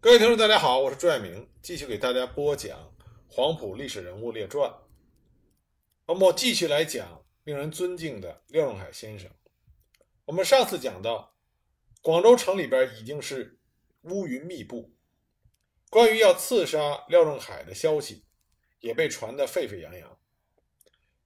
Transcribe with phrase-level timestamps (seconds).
[0.00, 2.78] 各位听众，大家好，我是朱爱明，继续给大家播讲
[3.26, 4.70] 《黄埔历史人物列传》。
[6.06, 9.28] 那么，继续来讲令人尊敬的廖仲恺先生。
[10.24, 11.34] 我们上次讲到，
[12.00, 13.58] 广州城里边已经是
[14.02, 14.94] 乌云密布，
[15.90, 18.24] 关于要刺杀廖仲恺的消息
[18.78, 20.16] 也被传得沸沸扬扬。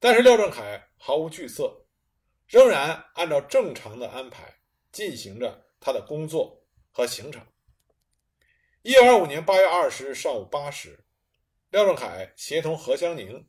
[0.01, 1.85] 但是廖仲恺毫无惧色，
[2.47, 4.61] 仍然按照正常的安排
[4.91, 7.47] 进行着他的工作和行程。
[8.85, 11.05] 一九二五年八月二十日上午八时，
[11.71, 13.47] 廖仲恺协同何香凝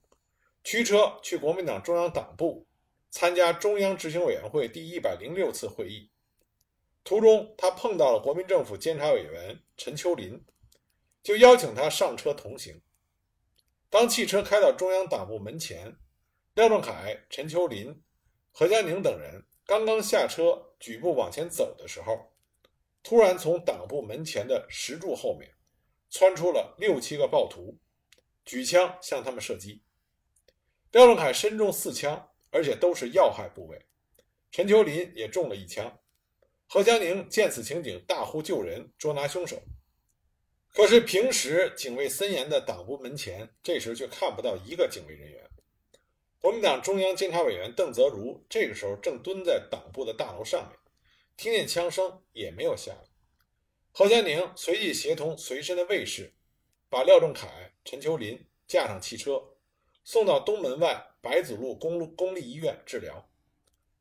[0.64, 2.68] 驱车去国民党中央党部
[3.10, 6.12] 参加中央执行委员会第一百零六次会议。
[7.04, 10.46] 途中，他碰到了国民政府监察委员陈秋林，
[11.24, 12.80] 就邀请他上车同行。
[13.90, 15.98] 当汽车开到中央党部门前，
[16.54, 18.04] 廖仲恺、陈秋林、
[18.52, 22.33] 何香凝等人刚刚下车举步往前走的时候。
[23.04, 25.52] 突然，从党部门前的石柱后面
[26.10, 27.78] 窜出了六七个暴徒，
[28.46, 29.84] 举枪向他们射击。
[30.92, 33.86] 廖仲恺身中四枪，而且都是要害部位。
[34.52, 36.00] 陈秋林也中了一枪。
[36.66, 39.62] 何香凝见此情景，大呼救人，捉拿凶手。
[40.70, 45.50] 可是平时警卫森严的党部门前，这时却看不到一个警卫人员。
[46.40, 50.80] 国民党中央监察委员邓泽如这个时候正蹲在党部的大楼上面。
[51.36, 53.00] 听见枪声也没有下来。
[53.92, 56.34] 何香凝随即协同随身的卫士，
[56.90, 57.48] 把廖仲恺、
[57.86, 59.56] 陈秋林架上汽车，
[60.04, 63.30] 送到东门外白子路公路公立医院治疗。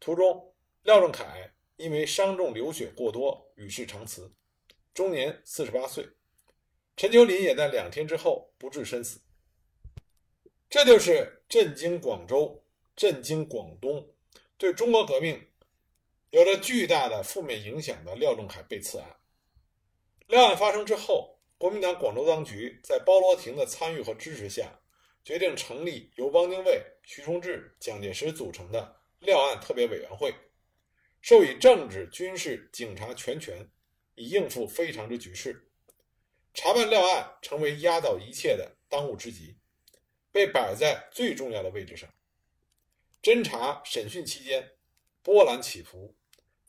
[0.01, 4.33] 途中，廖仲恺因为伤重流血过多，与世长辞，
[4.95, 6.09] 终年四十八岁。
[6.97, 9.21] 陈秋林也在两天之后不治身死。
[10.71, 12.65] 这就是震惊广州、
[12.97, 14.15] 震惊广东，
[14.57, 15.52] 对中国革命。
[16.33, 19.17] 有着巨大的负面影响的廖仲恺被刺案。
[20.29, 24.81] 廖案发生之后，国民党广州当局在包罗廷的参与和支持下，
[25.23, 30.35] 决定成立由汪精卫、徐崇智、蒋介石组成的廖案特别委员会，
[31.21, 33.69] 授予政治、军事、警察全权，
[34.15, 35.69] 以应付非常之局势。
[36.55, 39.59] 查办廖案成为压倒一切的当务之急，
[40.33, 42.09] 被摆在最重要的位置上。
[43.23, 44.71] 侦查审讯期间，
[45.23, 46.17] 波澜起伏。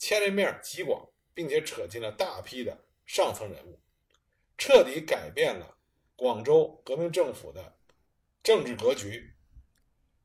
[0.05, 3.79] 牵连面极广，并且扯进了大批的上层人物，
[4.57, 5.77] 彻底改变了
[6.17, 7.77] 广州革命政府的
[8.43, 9.33] 政治格局。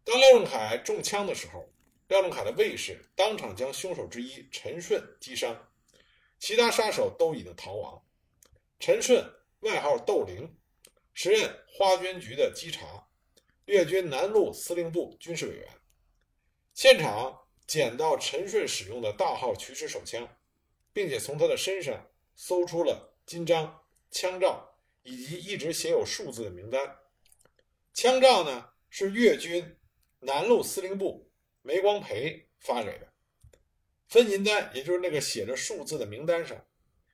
[0.02, 1.72] 当廖仲恺中枪的时候，
[2.08, 5.70] 廖仲恺的卫士当场将凶手之一陈顺击伤，
[6.40, 8.04] 其他杀手都已经逃亡。
[8.80, 10.58] 陈顺外号窦灵，
[11.14, 13.06] 时任花军局的稽查，
[13.66, 15.68] 粤军南路司令部军事委员。
[16.74, 17.44] 现场。
[17.68, 20.26] 捡到陈顺使用的大号曲尺手枪，
[20.94, 26.96] 并且从他的身上搜出了金章、枪照以及一直写有数字的名单。
[27.92, 29.76] 枪照呢是粤军
[30.20, 31.30] 南路司令部
[31.60, 33.12] 梅光培发给的，
[34.08, 36.64] 分银单也就是那个写着数字的名单上，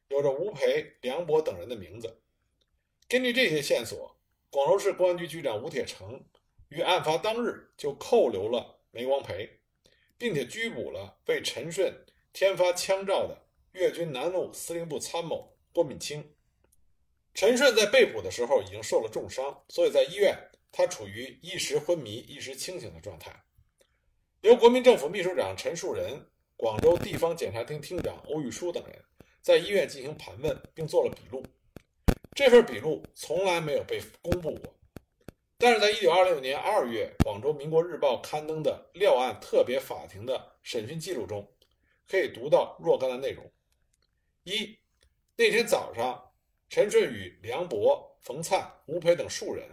[0.06, 2.22] 有着吴培、梁博等人的名字。
[3.08, 4.16] 根据这些线索，
[4.50, 6.24] 广州市公安局局长吴铁城
[6.68, 9.58] 于案发当日就扣留了梅光培。
[10.24, 11.94] 并且拘捕了被陈顺
[12.32, 13.38] 添发枪照的
[13.72, 16.34] 粤军南路司令部参谋郭敏清。
[17.34, 20.34] 陈顺在被捕的时候已经受了重伤，所以在医院
[20.72, 23.38] 他处于一时昏迷、一时清醒的状态。
[24.40, 26.26] 由国民政府秘书长陈树人、
[26.56, 28.98] 广州地方检察厅厅长欧玉书等人
[29.42, 31.44] 在医院进行盘问，并做了笔录。
[32.34, 34.74] 这份笔录从来没有被公布过。
[35.64, 41.50] 但是在一九二六年二月，广州《民国日报》刊登的廖案特别法庭的审讯记录中，
[42.06, 43.50] 可以读到若干的内容：
[44.42, 44.78] 一，
[45.36, 46.32] 那天早上，
[46.68, 49.66] 陈顺与梁博、冯灿、吴培等数人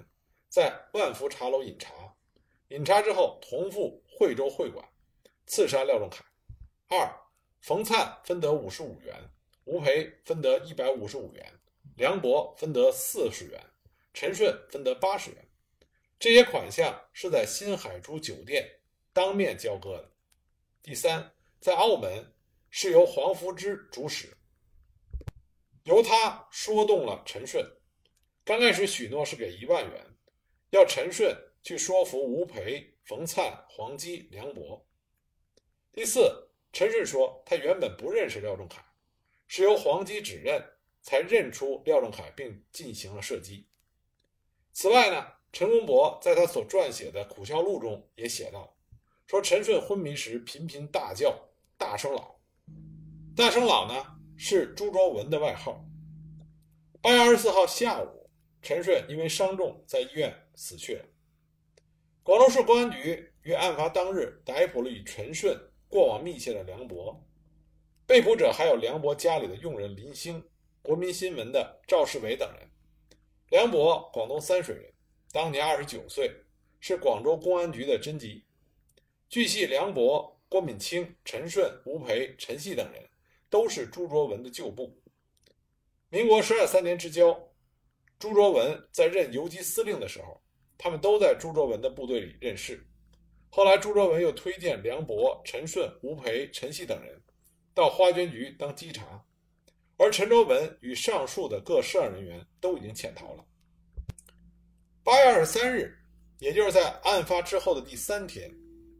[0.47, 1.91] 在万福茶楼饮茶，
[2.69, 4.87] 饮茶之后同赴惠州会馆，
[5.45, 6.23] 刺杀廖仲恺。
[6.87, 7.13] 二，
[7.59, 9.13] 冯灿分得五十五元，
[9.65, 11.59] 吴培分得一百五十五元，
[11.97, 13.61] 梁博分得四十元，
[14.13, 15.45] 陈顺分得八十元。
[16.21, 18.79] 这些款项是在新海珠酒店
[19.11, 20.11] 当面交割的。
[20.83, 22.31] 第三，在澳门
[22.69, 24.37] 是由黄福之主使，
[25.83, 27.67] 由他说动了陈顺。
[28.45, 30.15] 刚开始许诺是给一万元，
[30.69, 34.87] 要陈顺去说服吴培、冯灿、黄基、梁博。
[35.91, 38.93] 第四，陈顺说他原本不认识廖仲恺，
[39.47, 40.63] 是由黄基指认
[41.01, 43.67] 才认出廖仲恺，并进行了射击。
[44.71, 45.40] 此外呢？
[45.51, 48.73] 陈公博在他所撰写的苦笑录中也写道
[49.27, 51.37] ：“说陈顺昏迷时频频大叫，
[51.77, 52.35] 大声老。
[53.35, 54.05] 大声老呢
[54.37, 55.83] 是朱卓文的外号。
[57.01, 58.29] 八月二十四号下午，
[58.61, 61.05] 陈顺因为伤重在医院死去了。
[62.23, 65.59] 广州市公安局于案发当日逮捕了与陈顺
[65.89, 67.21] 过往密切的梁博，
[68.05, 70.47] 被捕者还有梁博家里的佣人林兴、
[70.81, 72.69] 国民新闻的赵世伟等人。
[73.49, 74.90] 梁博，广东三水人，
[75.33, 76.29] 当年二十九岁，
[76.79, 78.43] 是广州公安局的侦缉。
[79.29, 83.01] 据悉，梁博、郭敏清、陈顺、吴培、陈系等人
[83.49, 85.01] 都是朱卓文的旧部。
[86.09, 87.49] 民国十二三年之交，
[88.19, 90.41] 朱卓文在任游击司令的时候。
[90.83, 92.83] 他们都在朱卓文的部队里任事。
[93.51, 97.21] 后来，朱卓文又推荐梁博、陈顺、吴培、陈系等人
[97.75, 99.23] 到花捐局当稽查，
[99.95, 103.45] 而陈卓文与上述的各涉案人员都已经潜逃了。
[105.03, 105.97] 八月二十三日，
[106.37, 108.51] 也就是在案发之后的第三天，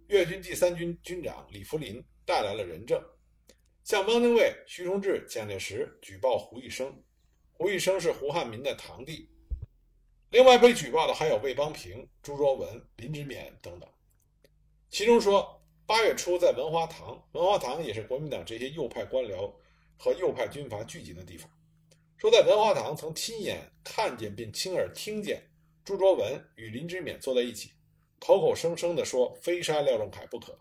[0.08, 3.00] 粤军第三军军长李福林带来了人证，
[3.84, 6.92] 向汪精卫、徐崇智、蒋介石举报胡一生。
[7.52, 9.30] 胡一生是胡汉民的堂弟。
[10.32, 13.88] 另外被举报的还有魏邦平、朱卓文、林之勉等等。
[14.90, 19.54] 其中说，八月初在文华堂，文华堂也是国民党这些右派官僚
[19.98, 21.48] 和右派军阀聚集的地方。
[22.18, 25.44] 说在文华堂曾亲眼看见并亲耳听见
[25.92, 27.74] 朱卓文与林之勉坐在一起，
[28.18, 30.58] 口口声声地说非杀廖仲恺不可。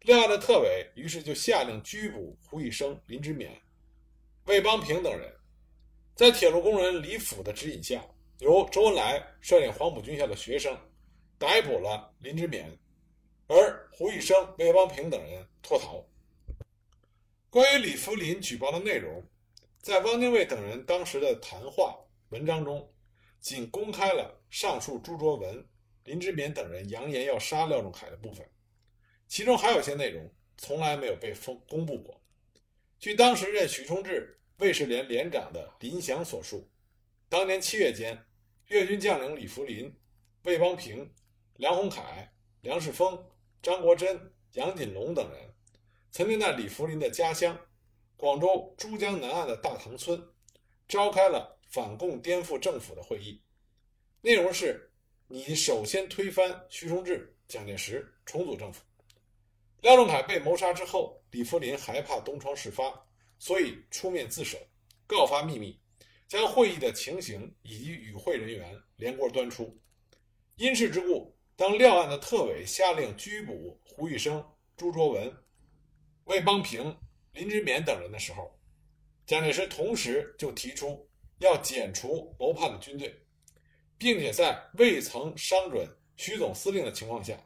[0.00, 3.50] 廖案的特委于是就下令拘捕胡一生、林之勉、
[4.46, 5.32] 魏邦平等人，
[6.16, 8.04] 在铁路工人李辅的指引下。
[8.40, 10.76] 由周恩来率领黄埔军校的学生
[11.38, 12.64] 逮捕了林之勉，
[13.46, 16.04] 而胡一生、魏邦平等人脱逃。
[17.50, 19.22] 关于李福林举报的内容，
[19.80, 21.96] 在汪精卫等人当时的谈话
[22.30, 22.90] 文章中，
[23.44, 25.68] 仅公开了上述朱卓文、
[26.04, 28.42] 林之勉等人扬言要杀廖仲恺的部分，
[29.28, 32.18] 其中还有些内容从来没有被封公布过。
[32.98, 36.70] 据当时任许崇智卫士连连长的林祥所述。
[37.28, 38.24] 当年七月间，
[38.68, 39.94] 粤军将领李福林、
[40.44, 41.12] 魏邦平、
[41.56, 42.32] 梁鸿楷、
[42.62, 43.26] 梁士峰、
[43.60, 45.54] 张国珍、杨锦龙等人，
[46.10, 47.60] 曾经在李福林的家乡
[48.16, 50.30] 广州珠江南岸的大塘村，
[50.88, 53.42] 召开了反共颠覆政府的会议。
[54.20, 54.88] 内容是：
[55.26, 58.80] 你首先推翻徐崇志、蒋介石，重组政府。
[59.80, 62.94] 廖仲恺被谋杀之后，李福林害怕东窗事发，
[63.40, 64.56] 所以出面自首，
[65.04, 65.76] 告发秘密。
[66.28, 69.76] 将会议的情形以及与会人员连锅端出。
[70.54, 75.36] 因事之故，当廖案的特委下令拘捕胡玉生、朱卓文、
[76.26, 76.96] 魏邦平、
[77.32, 78.56] 林之勉等人的时候，
[79.26, 81.04] 蒋介石同时就提出
[81.44, 83.14] 要剪除谋叛的军队，
[83.98, 85.86] 并且在未曾商准
[86.16, 87.38] 徐总司令的情况下，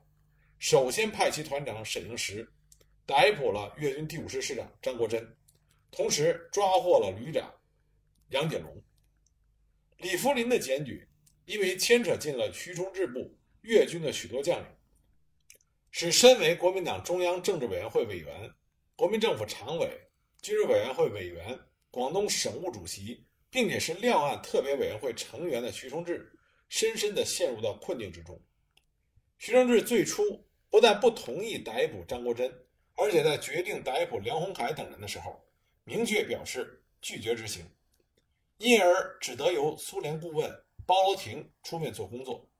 [0.60, 2.48] 首先派其团长沈英石
[3.04, 5.36] 逮捕了粤军第五师师长张国珍，
[5.90, 7.52] 同时抓获了旅长。
[8.28, 8.82] 杨锦龙、
[9.96, 11.08] 李福林的检举，
[11.46, 14.66] 因为牵扯进了徐崇智部粤军的许多将领，
[15.90, 18.48] 使身为国民党中央政治委员会委员、
[18.94, 19.90] 国民政府常委、
[20.40, 21.58] 军事委员会委员、
[21.90, 26.32] 广东省务主席，并且是廖案特别委员会成员的徐崇智，
[26.68, 28.40] 深深地陷入到困境之中。
[29.38, 30.22] 徐崇智最初
[30.68, 32.52] 不但不同意逮捕张国珍，
[32.94, 35.40] 而且在决定逮捕梁鸿楷等人的时候，
[35.84, 37.64] 明确表示拒绝执行。
[38.58, 40.50] 因而只得由苏联顾问
[40.84, 42.50] 包罗廷出面做工作。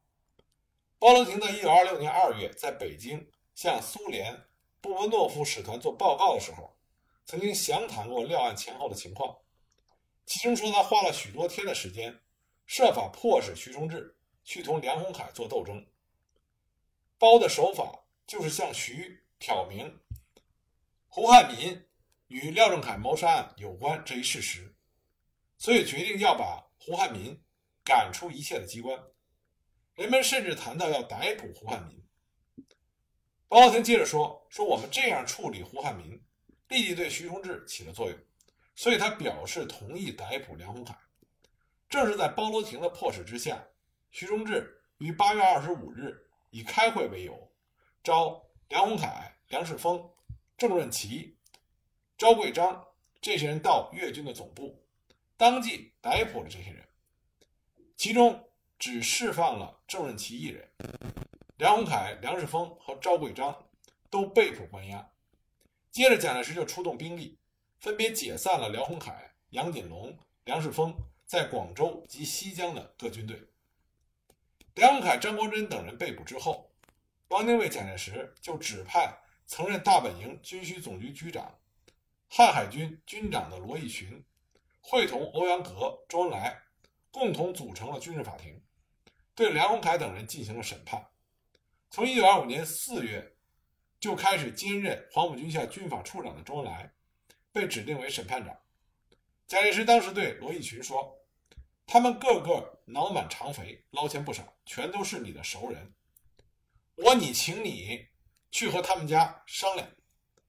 [1.00, 4.44] 包罗廷在一九二六年二月在北京向苏联
[4.80, 6.76] 布文诺夫使团做报告的时候，
[7.26, 9.36] 曾经详谈过廖案前后的情况，
[10.28, 12.20] 其中说他花了许多天的时间，
[12.66, 15.86] 设法迫使徐崇智去同梁鸿楷做斗争。
[17.16, 19.98] 包的手法就是向徐挑明
[21.06, 21.82] 胡汉民
[22.26, 24.76] 与廖仲恺谋杀案有关这一事实。
[25.56, 27.42] 所以决定要把胡汉民
[27.82, 29.02] 赶出一切的机关，
[29.94, 32.06] 人们甚至谈到要逮捕胡汉民。
[33.48, 36.22] 包罗廷接着说：“说我们这样处理胡汉民，
[36.68, 38.18] 立即对徐崇智起了作用，
[38.78, 40.96] 所以他表示同意逮捕梁鸿楷。
[41.88, 43.60] 正是在包罗廷的迫使之下，
[44.12, 46.16] 徐忠志于八月二十五日
[46.50, 47.52] 以开会为由，
[48.04, 50.08] 召梁鸿楷、梁士峰、
[50.56, 51.36] 郑润琪、
[52.16, 52.86] 赵桂章
[53.20, 54.86] 这些人到粤军的总部。”
[55.36, 56.88] 当即逮捕了这些人，
[57.96, 60.70] 其中只释放了郑润琪一人，
[61.56, 63.68] 梁鸿楷、梁士峰和赵桂章
[64.08, 65.10] 都被捕关押。
[65.90, 67.40] 接着，蒋介石就出动兵力，
[67.78, 70.94] 分别解散了梁鸿楷、杨锦龙、梁士峰
[71.24, 73.40] 在广州及西江的各军队。
[74.74, 76.70] 梁鸿楷、张国珍等人被捕之后，
[77.28, 81.58] 汪精卫、蒋介石就指派曾任大本营军需总局局长、
[82.28, 84.24] 汉海军军长的罗逸群。
[84.80, 86.62] 会同欧阳格、周恩来
[87.10, 88.62] 共同组成了军事法庭，
[89.34, 91.10] 对梁鸿楷等人进行了审判。
[91.90, 93.36] 从1925年4月
[94.00, 96.94] 就开始兼任黄埔军校军法处长的周恩来，
[97.58, 98.56] 被指定为审判长。
[99.48, 101.18] 蒋介石当时对罗逸群说
[101.88, 105.92] ：“他们个个脑满肠肥，捞钱不少，全都是你的熟人。
[106.94, 108.06] 我你请你
[108.52, 109.88] 去和他们家商量，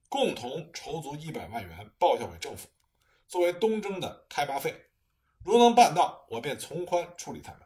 [0.08, 2.68] 共同筹足一百万元报销给政府。”
[3.26, 4.90] 作为东征的开拔费，
[5.44, 7.62] 如能办到，我便从宽处理他们。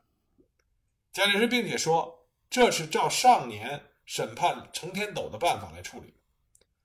[1.12, 6.14] 蒋介石并且说，这是照上年审判程天斗的办法来处理。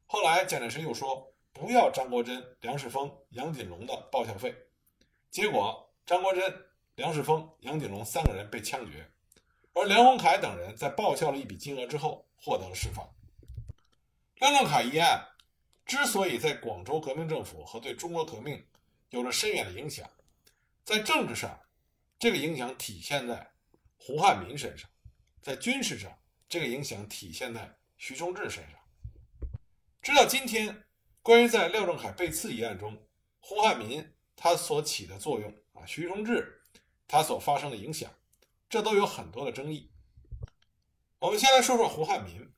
[0.05, 4.55] 后来蒋介石又说，不要张国珍、梁士峰、杨锦龙的报销费。
[5.29, 6.41] 结果，张国珍、
[6.95, 9.05] 梁士峰、杨锦龙三个人被枪决，
[9.73, 13.05] 而梁鸿楷等人在报销了一笔金额之后获得了释放。
[14.35, 15.27] 梁仲恺一案。
[15.85, 18.63] 之所以在广州革命政府和对中国革命
[19.09, 20.07] 有着深远的影响，
[20.85, 21.59] 在政治上，
[22.19, 23.51] 这个影响体现在
[23.97, 24.87] 胡汉民身上；
[25.41, 26.15] 在军事上，
[26.47, 28.79] 这个影响体现在徐崇智身上。
[29.99, 30.83] 直到今天，
[31.29, 33.05] 关于在廖仲恺被刺一案中，
[33.39, 36.59] 胡汉民他所起的作用啊，徐崇智
[37.07, 38.11] 他所发生的影响，
[38.67, 39.91] 这都有很多的争议。
[41.19, 42.51] 我们先来说说胡汉民。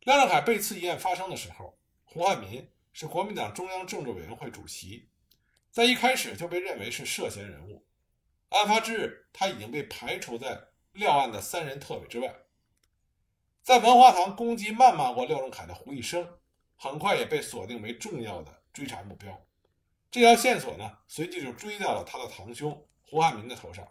[0.00, 1.78] 廖仲恺被刺一案发生的时候。
[2.04, 5.08] 胡汉民是国民党中央政治委员会主席，
[5.70, 7.86] 在一开始就被认为是涉嫌人物。
[8.50, 12.40] 案发之日，他已经被排除在廖案的三人特委之外。
[13.62, 16.28] 在文化堂攻击、谩骂过廖仲恺的胡一生，
[16.82, 19.46] 很快也被锁定为重要的追查目标。
[20.10, 23.86] 这条线索呢，随即就追到了他的堂兄胡汉民的头上。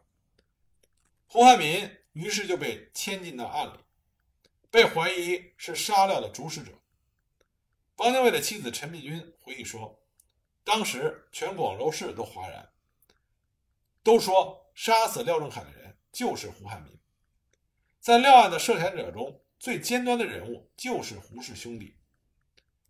[1.28, 3.80] 胡汉民于是就被牵进到案里，
[4.72, 6.72] 被怀疑是杀廖的主使者。
[7.98, 10.02] 汪精卫的妻子陈璧君回忆说
[10.66, 12.72] ：“当时全广州市都哗然，
[14.02, 17.00] 都说杀死廖仲恺的人就是胡汉民。
[18.00, 21.96] 在廖案的涉嫌者中，最尖端的人物就是胡氏兄弟。”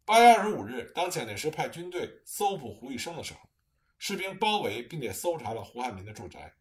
[0.10, 3.42] 八月二十五日，当蒋介石派军队搜捕胡玉生的时候，
[4.00, 6.52] 士兵包围并且搜查了胡汉民的住宅。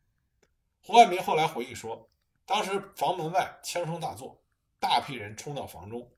[0.83, 2.11] 胡汉民后来回忆说
[2.45, 4.45] ：“当时房门外枪声大作，
[4.79, 6.13] 大批人冲到房中。”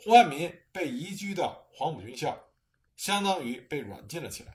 [0.00, 2.34] 胡汉民被移居到黄埔军校，
[2.96, 4.54] 相当于被软禁了起来。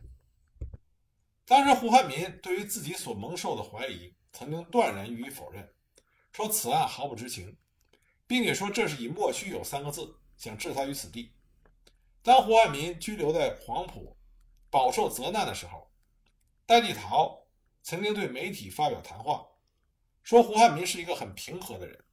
[1.46, 5.72] 当时，胡汉民对于自己所蒙受的怀疑，曾经断然予以否认，
[6.32, 7.56] 说此案毫不知情，
[8.26, 11.32] 并且说这是以“莫须有”三个字想置他于死地。
[12.22, 14.18] 当胡汉民拘留在黄埔，
[14.70, 15.90] 饱受责难的时候，
[16.66, 17.48] 戴季陶
[17.82, 19.48] 曾经对媒体发表谈话，
[20.22, 22.04] 说胡汉民是一个很平和的人。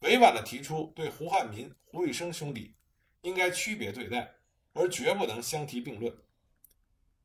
[0.00, 2.76] 委婉地提出，对胡汉民、胡玉生兄弟
[3.22, 4.34] 应该区别对待，
[4.72, 6.14] 而绝不能相提并论。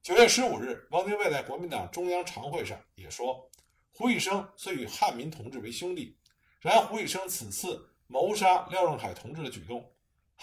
[0.01, 3.51] 九月十五日，汪精卫在国民党中央常会上也说，
[3.93, 6.17] 胡玉生虽与汉民同志为兄弟，
[6.61, 9.93] 然胡玉生此次谋杀廖仲恺同志的举动，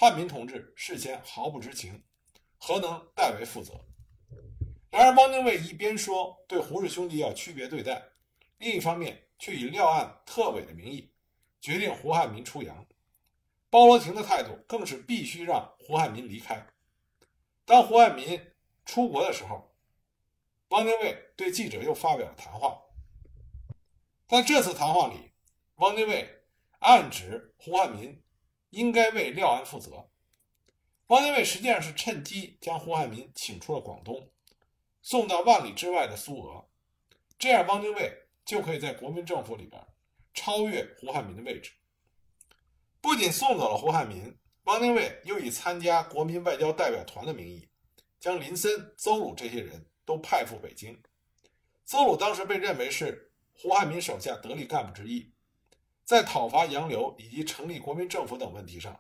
[0.01, 2.05] 汉民同志事先毫不知情，
[2.57, 3.85] 何能代为负责？
[4.91, 8.01] 然而，汪精卫一边说对胡氏兄弟要区别对待，
[8.59, 11.13] 另一方面却以廖案特委的名义。
[11.61, 12.87] 决定胡汉民出洋，
[13.71, 16.65] 包罗廷的态度更是必须让胡汉民离开。
[17.65, 18.41] 当胡汉民
[18.85, 19.75] 出国的时候，
[20.69, 22.81] 汪精卫对记者又发表了谈话。
[24.29, 25.33] 在这次谈话里，
[25.79, 26.45] 汪精卫
[26.79, 28.23] 暗指胡汉民
[28.71, 30.09] 应该为廖安负责。
[31.09, 34.31] 汪精卫实际上是趁机将胡汉民请出了广东，
[35.03, 36.69] 送到万里之外的苏俄，
[37.39, 39.83] 这样汪精卫就可以在国民政府里边。
[40.35, 41.73] 超越胡汉民的位置，
[43.01, 47.69] 不仅送走了胡汉民，汪精卫又以参加国民外交代表团的名义，
[48.21, 51.03] 将林森、邹鲁这些人都派赴北京。
[51.85, 55.33] 邹鲁当时被认为是胡汉民手下得力干部之一，
[56.09, 58.99] 在讨伐洋流以及成立国民政府等问题上，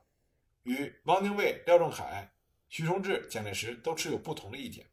[0.64, 2.30] 与汪精卫、廖仲恺、
[2.68, 4.84] 徐崇智、蒋介石都持有不同的意见，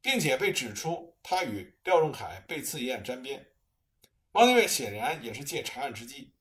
[0.00, 3.46] 并且被指出他与廖仲恺被刺一案沾边。
[4.32, 6.32] 汪精卫显然也是借查案之机，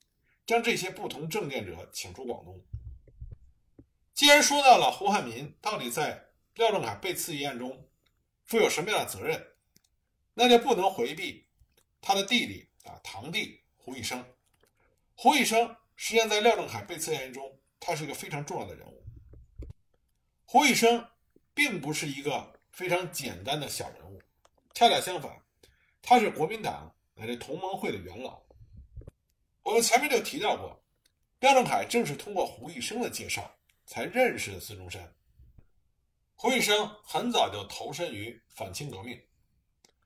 [0.46, 2.64] 将这些不同政见者请出广东。
[4.14, 7.86] 既然说到了胡汉民到底在廖仲恺被刺一案中
[8.46, 9.46] 负有什么样的责任，
[10.36, 11.48] 那就不能回避
[12.00, 14.24] 他的弟弟啊堂弟胡宜生。
[15.22, 19.04] 胡一生实际上在廖仲恺被刺案中，他是一个非常重要的人物。
[20.46, 21.06] 胡一生
[21.54, 24.22] 并不是一个非常简单的小人物，
[24.74, 25.30] 恰恰相反，
[26.02, 26.96] 他是国民党。
[27.16, 28.42] 乃至同盟会的元老，
[29.64, 30.82] 我们前面就提到过，
[31.42, 33.54] 廖仲恺正是通过胡一生的介绍
[33.86, 35.14] 才认识的孙中山。
[36.36, 39.22] 胡一生很早就投身于反清革命，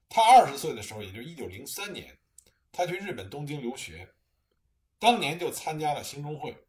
[0.10, 2.17] 他二十岁的时候，也就是一九零三年，
[2.72, 4.12] 他去日本东京留学，
[5.03, 6.65] 当年就参加了兴中会。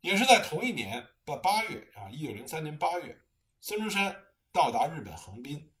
[0.00, 3.20] 也是在同一年的八月啊，一九零三年八月，
[3.60, 4.16] 孙中山
[4.52, 5.72] 到达日本横滨，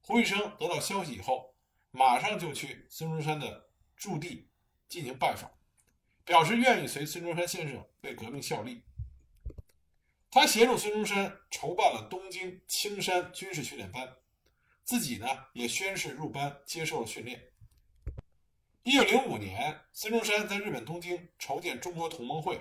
[0.00, 1.54] 胡玉生得到消息以后，
[1.90, 4.48] 马上就去孙中山的驻地
[4.88, 5.50] 进行拜访，
[6.24, 8.82] 表示愿意随孙中山先生为革命效力。
[10.30, 14.16] 他协助孙中山筹办了东京青山军事训练班，
[14.82, 17.52] 自己呢也宣誓入班接受了训练。
[18.86, 22.56] 一九零五年，孙中山在日本东京筹建中国同盟会，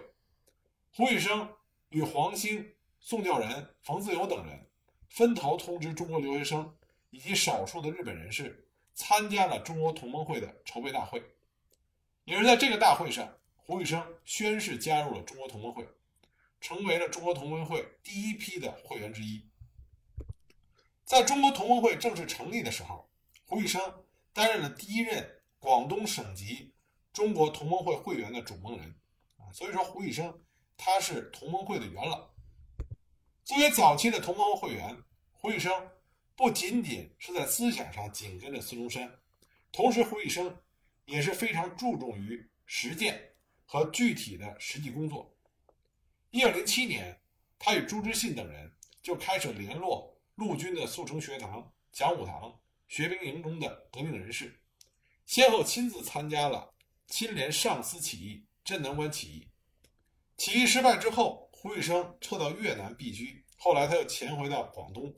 [0.91, 1.47] 胡玉生
[1.89, 4.67] 与黄兴、宋教仁、冯自由等人
[5.07, 6.75] 分头通知中国留学生
[7.11, 11.21] 以及少数的日本人士参加了中国同盟会的筹备大会。
[12.23, 15.87] 也是在这个大会上，胡玉生宣誓加入了中国同盟会。
[16.59, 19.45] 成为了中国同盟会第一批的会员之一。
[21.03, 23.07] 在中国同盟会正式成立的时候，
[23.45, 23.79] 胡玉生
[24.33, 25.34] 担任了第一任
[25.65, 26.71] 广东省级
[27.11, 28.95] 中国同盟会会员的主盟人
[29.37, 30.31] 啊，所以说胡玉生
[30.77, 32.29] 他是同盟会的元老。
[33.43, 34.95] 作为早期的同盟会会员，
[35.31, 35.73] 胡玉生
[36.35, 39.11] 不仅仅是在思想上紧跟着孙中山，
[39.71, 40.55] 同时胡玉生
[41.05, 43.19] 也是非常注重于实践
[43.65, 45.35] 和具体的实际工作。
[46.29, 47.19] 一九零七年，
[47.57, 52.55] 他与朱之信等人就开始联络陆军的速成学堂、讲武堂、
[52.87, 54.61] 学兵营中的革命人士，
[55.25, 56.73] 先后亲自参加了
[57.07, 59.47] 亲联上司起义、镇南关起义。
[60.37, 65.13] 起义失败之后，胡玉生撤到越南避居，后来他又潜回到广东，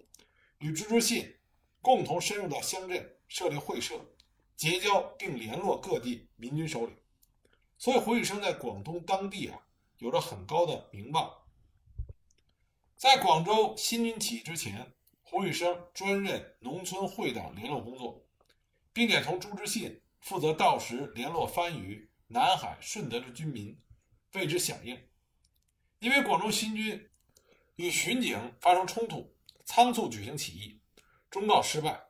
[0.60, 1.38] 与朱之信
[1.82, 4.00] 共同深入到乡镇设立会社，
[4.56, 6.96] 结交并联络各地民军首领。
[7.78, 9.64] 所以，胡玉生在广东当地啊。
[10.00, 11.28] 有着很高的名望。
[12.96, 18.24] 在广州新军起义之前，胡玉生专任农村会党联络工作，
[18.98, 23.80] 并且同朱之信负责到时联络番禺、南海、顺德的军民，
[24.34, 25.08] 为之响应。
[26.00, 27.08] 因为广州新军
[27.76, 30.82] 与巡警发生冲突，仓促举行起义，
[31.30, 32.08] 终告失败。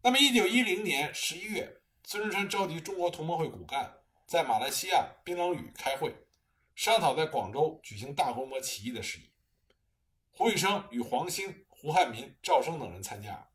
[0.00, 3.92] 那么，一九一零年十一月，孙中山召集中国同盟会骨干
[4.28, 6.14] 在马来西亚槟榔屿开会。
[6.76, 9.32] 商讨在广州举行大规模起义的事宜。
[10.30, 13.50] 胡玉生与黄兴、胡汉民、赵升等人参加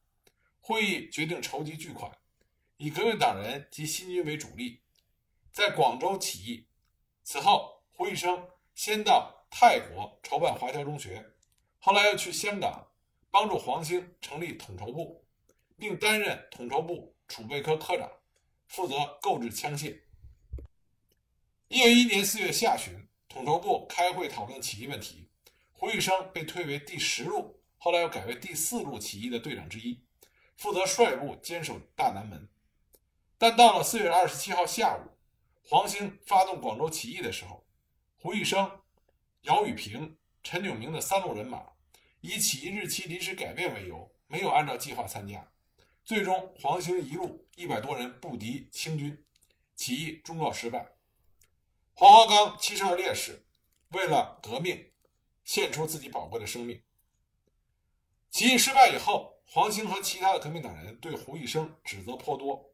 [0.60, 2.12] 会议，决定筹集巨款，
[2.77, 4.81] 以革命党人及新军为主力，
[5.51, 6.67] 在广州起义。
[7.23, 11.33] 此后，胡玉生先到泰国筹办华侨中学，
[11.79, 12.88] 后来又去香港
[13.31, 15.25] 帮助黄兴成立统筹部，
[15.77, 18.11] 并担任统筹部储备科科长，
[18.67, 20.01] 负责购置枪械。
[21.67, 23.05] 一九一一年四月下旬。
[23.27, 25.27] 统筹部开会讨论起义问题，
[25.73, 29.99] 胡玉生被推为第十路，后来又改为第四路起义的队长之一，
[30.55, 32.47] 负责率部坚守大南门。
[33.38, 35.12] 但到了四月二十七号下午，
[35.62, 37.65] 黄兴发动广州起义的时候，
[38.17, 38.80] 胡玉生、
[39.41, 41.62] 姚雨平、陈炯明的三路人马
[42.21, 45.52] 以起义日期临时改变为由，没有按照计划参加。
[46.04, 49.26] 最终，黄兴一路一百多人不敌清军，
[49.76, 50.93] 起义终告失败。
[51.93, 53.45] 黄花岗七十二烈士
[53.89, 54.91] 为了革命，
[55.43, 56.82] 献出自己宝贵的生命。
[58.30, 62.71] 起义失败以后，黄兴和其他的革命党人对胡玉生指责颇多。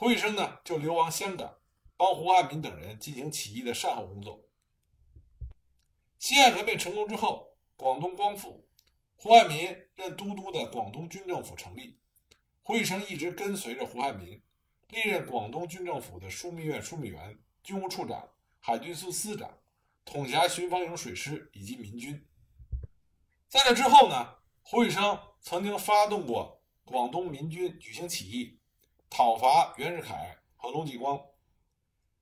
[0.00, 1.58] 胡玉生呢，就流亡香港，
[1.94, 4.48] 帮胡汉民等人进行起义的善后工作。
[6.18, 8.66] 西安革命成功之后，广东光复，
[9.14, 12.00] 胡汉民任都督的广东军政府成立，
[12.62, 14.42] 胡玉生一直跟随着胡汉民，
[14.88, 18.26] 历任广东军政府的枢密院枢密员、军务处长。
[18.58, 19.58] 海军司司长，
[20.06, 22.26] 统辖巡防营水师以及民军。
[23.48, 28.59] 在这之后呢，胡玉生曾经发动过广东民军举行起义，
[29.10, 31.20] 讨伐袁世凯和龙继光。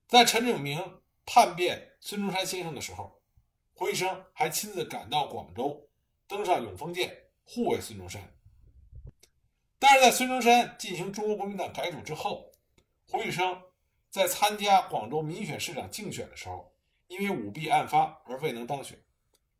[0.08, 3.22] 在陈炯明叛变孙中山先生的时候，
[3.74, 5.88] 胡玉生还亲自赶到广州，
[6.26, 8.20] 登上永丰舰护卫孙中山。
[9.78, 12.50] 但是在孙中山进行中国国民党改组之后，
[13.06, 13.62] 胡玉生。
[14.10, 16.74] 在参加广州民选市长竞选的时候，
[17.08, 18.98] 因为舞弊案发而未能当选。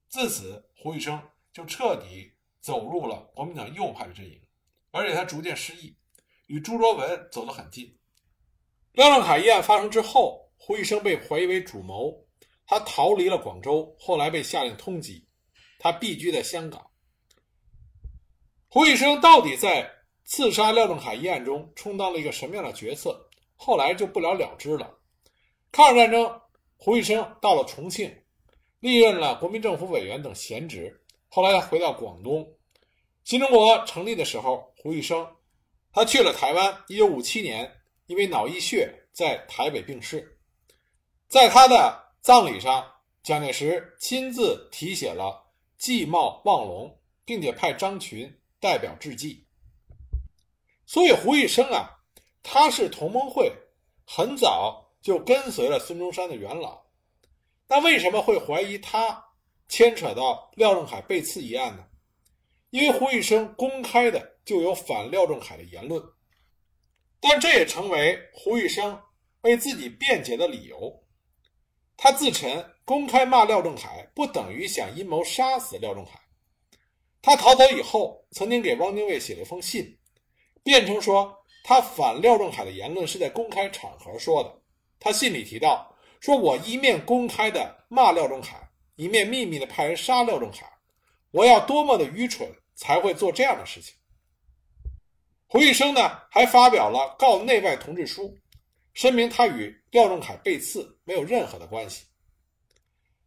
[0.08, 4.40] 自此，胡玉生就彻底走入了国民党右派的阵营，
[4.90, 5.97] 而且他逐渐失意，
[6.48, 7.96] 与朱卓文走得很近。
[8.92, 12.12] 廖仲恺一案发生之后，胡玉生被怀疑为主谋，
[12.66, 15.22] 他逃离了广州，后来被下令通缉，
[15.78, 16.84] 他避居在香港。
[18.68, 19.90] 胡玉生到底在
[20.24, 23.30] 刺杀廖仲恺一案中充当了一个什么样的角色？
[23.56, 24.98] 后来就不了了之了。
[25.70, 26.40] 抗日战争，
[26.76, 28.14] 胡玉生到了重庆，
[28.80, 31.02] 历任了国民政府委员等闲职。
[31.28, 32.46] 后来他回到广东。
[33.24, 35.26] 新中国成立的时候，胡玉生，
[35.98, 36.84] 他去了台湾。
[36.87, 37.68] 一九五七年，
[38.06, 40.38] 因为脑溢血在台北病逝。
[41.26, 42.88] 在他的葬礼上，
[43.24, 45.44] 蒋介石亲自题写了
[45.76, 49.44] “祭茂望龙”，并且派张群代表致祭。
[50.87, 51.90] 所以胡一生啊，
[52.44, 53.52] 他是同盟会
[54.06, 56.80] 很早就跟随了孙中山的元老。
[57.66, 59.32] 那为什么会怀疑他
[59.68, 61.84] 牵扯到廖仲恺被刺一案呢？
[62.70, 66.02] 因为胡一生公开的就有反廖仲恺的言论，
[67.20, 68.98] 但这也成为胡玉生
[69.42, 71.04] 为自己辩解的理由。
[71.98, 76.18] 他自陈公开骂廖仲恺，不等于想阴谋杀死廖仲恺。
[77.20, 79.98] 他逃走以后，曾经给汪精卫写了一封信，
[80.62, 84.62] 辩称说他反廖仲恺的言论是在公开场合说的。
[84.98, 88.56] 他信里提到，说我一面公开的骂廖仲恺，
[88.96, 90.64] 一面秘密的派人杀廖仲恺。
[91.32, 93.97] 我要多么的愚蠢，才会做这样的事情？
[95.50, 98.37] 胡玉生呢，还发表了告内外同志书，
[98.92, 102.04] 声明他与廖仲恺被刺没有任何的关系。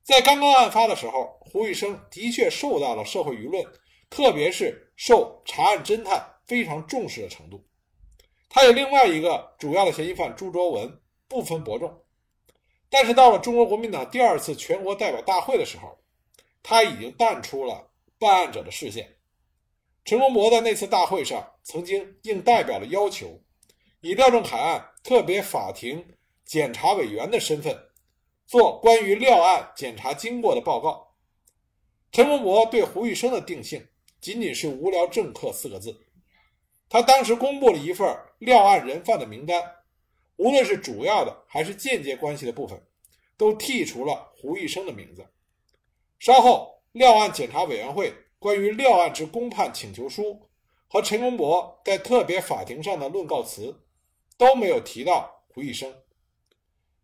[0.03, 3.65] 在刚刚案发的时候，胡玉生的确受到了社会舆论，
[4.11, 7.65] 特别是受查案侦探非常重视的程度。
[8.49, 11.91] 他与另外一个主要的嫌疑犯朱卓文不分伯仲，
[12.87, 15.97] 但是到了中国国民党第二次全国代表大会的时候，
[16.61, 17.87] 他已经淡出了。
[18.19, 19.17] 办案者的视线。
[20.03, 23.39] 陈公博在那次大会上曾经应代表的要求，
[24.01, 27.77] 以廖仲恺案特别法庭检察委员的身份，
[28.47, 31.15] 做关于廖案检查经过的报告。
[32.11, 33.87] 陈公博对胡玉生的定性
[34.19, 36.07] 仅仅是“无聊政客”四个字。
[36.89, 39.63] 他当时公布了一份廖案人犯的名单，
[40.37, 42.81] 无论是主要的还是间接关系的部分，
[43.37, 45.25] 都剔除了胡玉生的名字。
[46.17, 46.71] 稍后。
[46.93, 50.49] 廖案检查委员会关于廖案之公判请求书
[50.87, 53.83] 和陈公博在特别法庭上的论告词
[54.35, 55.95] 都没有提到胡一生。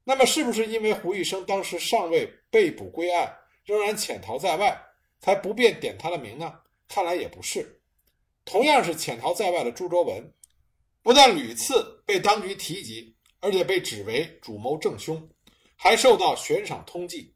[0.03, 4.81] 那么，是不是因为胡一生当时尚未被捕归案，仍然潜逃在外，
[5.19, 6.51] 才不便点他的名呢？
[6.87, 7.83] 看来也不是。
[8.43, 10.33] 同样是潜逃在外的朱卓文，
[11.03, 15.29] 不但屡次被当局提及，而且被指为主谋正凶，
[15.75, 17.31] 还受到悬赏通缉。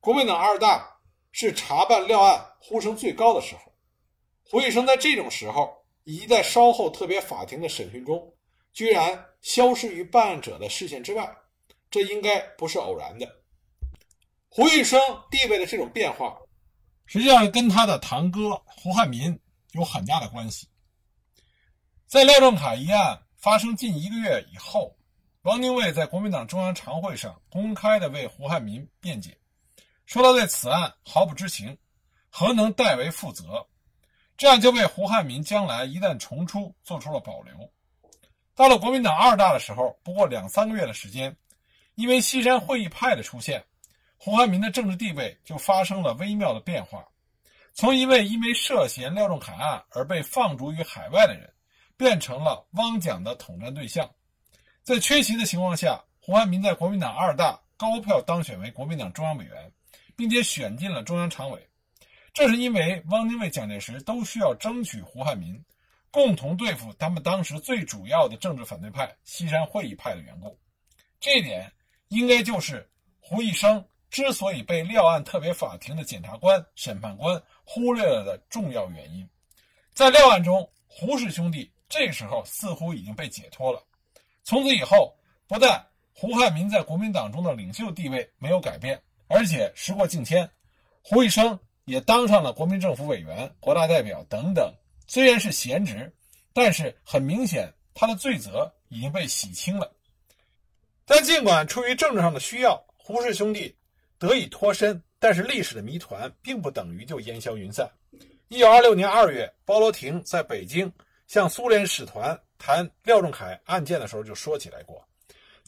[0.00, 0.94] 国民党二大。
[1.32, 3.72] 是查办廖案呼声最高的时候，
[4.50, 5.72] 胡玉生在这种时候，
[6.04, 8.34] 以及在稍后特别法庭的审讯中，
[8.72, 11.36] 居然消失于办案者的视线之外，
[11.90, 13.28] 这应该不是偶然的。
[14.48, 14.98] 胡玉生
[15.30, 16.36] 地位的这种变化，
[17.06, 19.38] 实际上跟他的堂哥胡汉民
[19.72, 20.66] 有很大的关系。
[22.06, 24.96] 在廖仲恺一案发生近一个月以后，
[25.42, 29.36] 汪精卫在国民党中央常会上公开的为胡汉民辩解。
[30.08, 31.76] 说他对此案毫不知情，
[32.30, 33.62] 何能代为负责？
[34.38, 37.52] 这样就为胡汉民将来一旦重出做出了保留。
[38.54, 41.36] 到了国民党二大的时候，不过两三个月的时间，
[41.94, 43.62] 因为西山会议派的出现，
[44.16, 47.06] 胡汉民的政治地位就发生了微妙的变化，
[47.74, 51.52] 从一位因为涉嫌廖仲恺案而被放逐于海外的人，
[51.98, 54.10] 变成了汪蒋的统战对象。
[54.82, 59.70] 在缺席的情况下，胡汉民在国民党二大高票当选为国民党中央委员。
[60.16, 61.68] 并且选进了中央常委，
[62.32, 65.62] 这是因为汪精卫、蒋介石都需要争取胡汉民，
[66.10, 70.58] 共同对付他们当时最主要的政治反对派西山会议派的缘故。
[71.20, 71.70] 这一点
[72.08, 72.88] 应该就是
[73.20, 79.28] 胡一生之所以被廖案特别法庭的检察官、审判官忽略了的重要原因。
[79.92, 83.82] 在廖案中，胡氏兄弟这时候似乎已经被解脱了。
[84.44, 85.14] 从此以后，
[85.46, 89.00] 不但胡汉民在国民党中的领袖地位没有改变。
[89.28, 90.50] 而且时过境迁，
[91.02, 94.72] 胡一生也当上了国民政府委员、国大代表等等。
[95.06, 96.12] 虽然是闲职，
[96.52, 99.90] 但是很明显，他的罪责已经被洗清了。
[101.06, 103.74] 但尽管出于政治上的需要，胡氏兄弟
[104.18, 107.90] 得以脱身，但是历史的谜团并不等于就烟消云散。
[108.48, 110.92] 一九二六年二月，包罗廷在北京
[111.26, 115.02] 向苏联使团谈廖仲恺案件的时候就说起来过。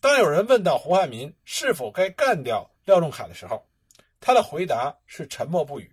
[0.01, 3.64] 当有人问到胡汉民是否该干掉，廖仲恺的时候，
[4.18, 5.88] 他的回答是沉默不语。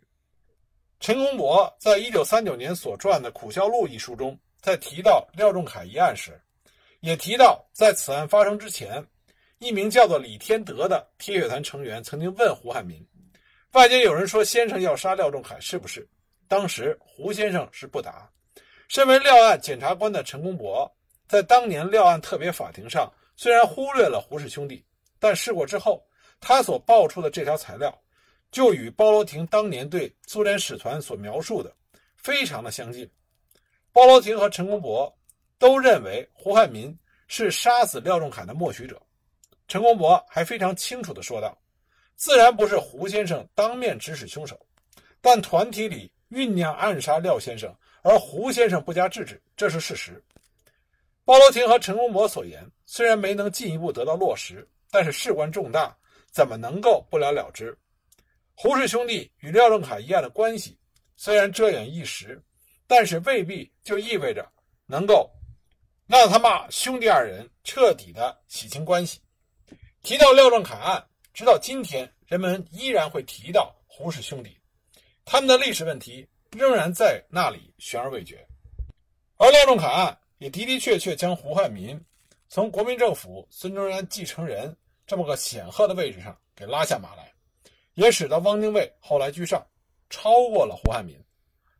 [1.00, 6.42] 陈公博在一九三九年所撰的《苦笑录》一书中，在提到廖仲恺一案时，
[7.02, 9.06] 也提到在此案发生之前，
[9.60, 13.00] 一名叫做李天德的铁血团成员曾经问胡汉民
[13.74, 16.10] ：“外界有人说先生要杀廖仲恺，是不是？”
[16.50, 18.28] 当时胡先生是不答。
[18.88, 20.92] 身为廖案检察官的陈公博，
[21.28, 24.84] 在当年廖案特别法庭上，虽然忽略了胡氏兄弟，
[25.20, 26.04] 但事过之后。
[26.40, 27.96] 他所爆出的这条材料，
[28.52, 31.74] 就与包罗廷当年对苏联使团所描述的
[32.16, 33.10] 非常的相近。
[33.92, 35.12] 包罗廷和陈公博
[35.58, 36.96] 都认为胡汉民
[37.28, 39.02] 是杀死廖仲恺的默许者。
[39.68, 41.58] 陈公博还非常清楚地说道
[42.16, 44.58] ：“自然不是胡先生当面指使凶手，
[45.20, 50.24] 但团体里酝酿暗杀廖先生，而胡先生不加制止，这是事实。”
[51.26, 55.94] 包罗廷和陈公博所言虽然没能进一步得到落实，但是事关重大，
[56.38, 57.76] 怎么能够不了了之？
[58.54, 60.78] 胡氏兄弟与廖仲恺一案的关系
[61.16, 62.40] 虽然遮掩一时，
[62.86, 64.48] 但是未必就意味着
[64.86, 65.28] 能够
[66.06, 69.20] 让他们兄弟二人彻底的洗清关系。
[70.04, 74.56] 提到廖仲恺案，直到今天，人们依然会提到胡氏兄弟，
[75.26, 78.48] 他们的历史问题仍然在那里悬而未决。
[79.38, 82.00] 而廖仲恺案也的的确确将胡汉民
[82.48, 87.34] 从国民政府孙中山继承人这么个显赫的位置上给拉下马来。
[87.96, 89.66] 也使得汪精卫后来居上，
[90.08, 91.20] 超过了胡汉民。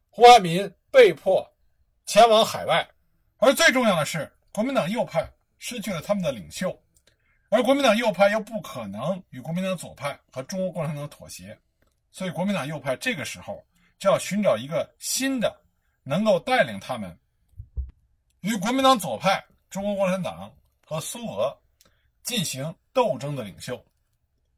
[0.10, 1.48] 胡汉民被迫
[2.08, 2.90] 前往海外，
[3.38, 6.76] 而最重要的是，国民党右派失去了他们的领袖，
[7.50, 11.56] 而国民党右派又不可能与国民党左派和中国共产党妥协，
[12.12, 13.64] 所以国民党右派这个时候
[14.00, 15.56] 就要寻找一个新的
[16.02, 17.16] 能够带领他们
[18.40, 20.52] 与国民党左派、中国共产党
[20.84, 21.56] 和苏俄
[22.28, 23.84] 进行斗争的领袖，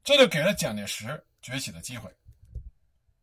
[0.03, 1.23] 这就给了蒋介石。
[1.41, 2.13] 崛起的机会。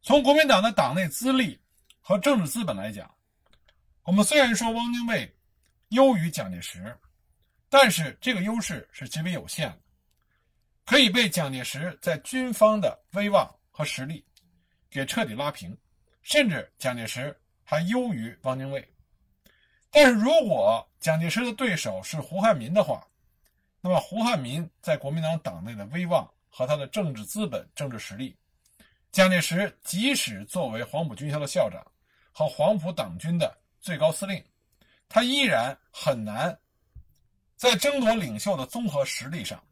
[0.00, 1.60] 从国民党的党内资历
[2.00, 3.14] 和政治资本来讲，
[4.04, 5.30] 我们虽然说汪精卫
[5.90, 6.98] 优于蒋介石，
[7.68, 9.78] 但是这个优势是极为有限的，
[10.86, 14.24] 可以被蒋介石在军方的威望和实力
[14.88, 15.76] 给彻底拉平，
[16.22, 18.82] 甚至蒋介石还优于汪精卫。
[19.90, 23.06] 但是如果蒋介石的对手是胡汉民的话，
[23.86, 26.28] 那么胡汉民在国民党党内的威望。
[26.48, 28.34] 和他的政治资本、政治实力，
[29.12, 31.86] 蒋介石即使作为黄埔军校的校长
[32.32, 34.42] 和黄埔党军的最高司令，
[35.06, 36.58] 他依然很难
[37.56, 39.62] 在争夺领袖的综合实力上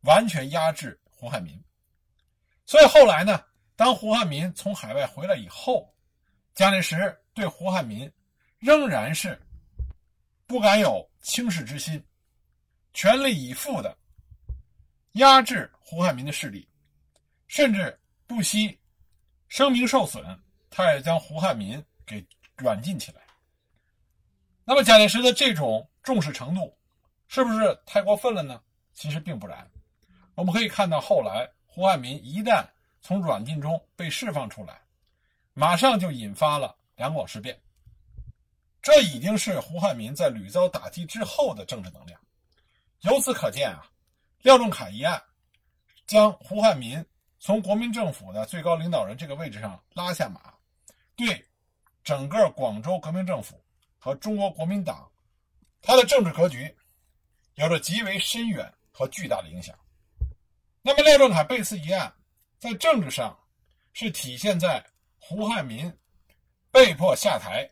[0.00, 1.62] 完全压制胡汉民。
[2.64, 3.44] 所以后来呢，
[3.76, 5.94] 当胡汉民从海外回来以后，
[6.54, 8.10] 蒋介石对胡汉民
[8.58, 9.38] 仍然是
[10.46, 12.02] 不敢有轻视之心，
[12.98, 13.96] 全力以赴的
[15.12, 15.70] 压制。
[15.78, 16.68] 胡汉民的势力，
[17.46, 18.76] 甚至不惜
[19.46, 20.20] 声名受损，
[20.68, 23.22] 他也将胡汉民给软禁起来。
[24.64, 26.76] 那么蒋介石的这种重视程度，
[27.28, 28.60] 是不是太过分了呢？
[28.92, 29.70] 其实并不然。
[30.34, 32.66] 我们可以看到，后来胡汉民一旦
[33.00, 34.82] 从软禁中被释放出来，
[35.54, 37.56] 马上就引发了两广事变。
[38.82, 42.20] 这已经是胡汉民在屡遭打击之后的政治能量。
[43.00, 43.86] 由此可见啊，
[44.42, 45.22] 廖仲恺一案。
[46.06, 47.04] 将胡汉民
[47.38, 50.54] 从国民政府的最高领导人这个位置上拉下马，
[51.14, 51.46] 对
[52.02, 53.62] 整个广州革命政府
[53.98, 55.06] 和中国国民党，
[55.82, 56.74] 他的政治格局
[57.56, 59.78] 有着极为深远和巨大的影响。
[60.80, 62.10] 那么廖仲恺被刺一案，
[62.58, 63.38] 在政治上
[63.92, 64.82] 是体现在
[65.18, 65.94] 胡汉民
[66.70, 67.70] 被迫下台，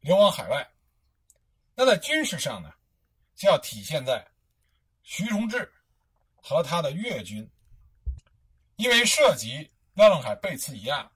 [0.00, 0.62] 流亡海外；
[1.74, 2.70] 那在军事上呢，
[3.34, 4.22] 就要体现在
[5.10, 5.72] 徐荣志。
[6.40, 7.46] 和他的粤军，
[8.76, 11.10] 因为涉及廖仲恺被刺一案，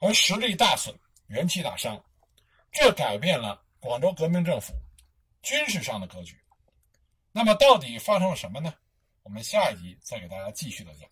[0.00, 0.94] 而实力大损、
[1.28, 2.02] 元气大伤，
[2.72, 4.74] 这改变了广州革命政府
[5.40, 6.38] 军事上的格局。
[7.30, 8.74] 那么，到底发生了什么呢？
[9.22, 11.08] 我们下一集再给大家继续的讲。